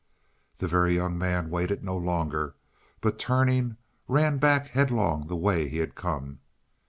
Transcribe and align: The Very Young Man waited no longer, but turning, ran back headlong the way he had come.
The 0.57 0.67
Very 0.67 0.95
Young 0.95 1.15
Man 1.15 1.51
waited 1.51 1.83
no 1.83 1.95
longer, 1.95 2.55
but 3.01 3.19
turning, 3.19 3.77
ran 4.07 4.39
back 4.39 4.69
headlong 4.69 5.27
the 5.27 5.35
way 5.35 5.67
he 5.69 5.77
had 5.77 5.93
come. 5.93 6.39